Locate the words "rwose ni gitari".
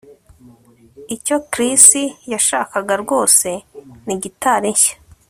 3.03-4.69